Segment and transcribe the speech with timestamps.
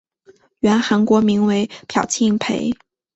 [0.61, 2.71] 原韩国名为朴庆培。